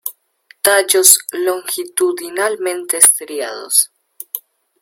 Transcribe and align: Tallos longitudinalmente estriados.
Tallos 0.63 1.19
longitudinalmente 1.31 2.97
estriados. 2.97 3.91